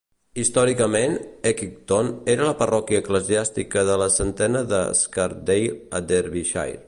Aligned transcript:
Històricament, 0.43 1.11
Eckington 1.49 2.09
era 2.35 2.47
la 2.49 2.55
parròquia 2.63 3.03
eclesiàstica 3.03 3.85
de 3.91 3.99
la 4.05 4.11
centena 4.19 4.67
de 4.75 4.83
Scarsdale 5.05 5.79
a 6.01 6.05
Derbyshire. 6.13 6.79